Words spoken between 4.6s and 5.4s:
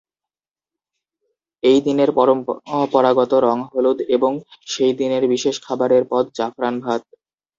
সেই দিনের